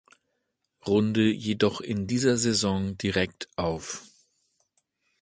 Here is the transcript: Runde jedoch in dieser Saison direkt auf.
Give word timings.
Runde 0.87 1.29
jedoch 1.31 1.79
in 1.79 2.07
dieser 2.07 2.35
Saison 2.35 2.97
direkt 2.97 3.47
auf. 3.55 4.01